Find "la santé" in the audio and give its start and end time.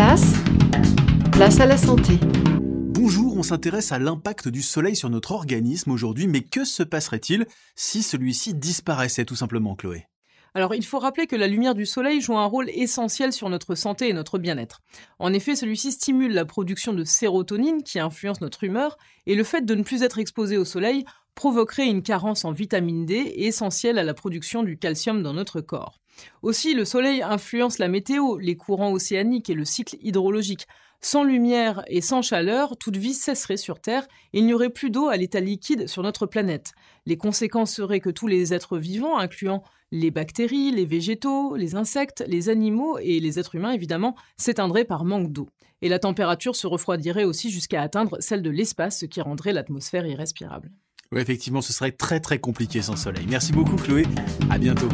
1.66-2.14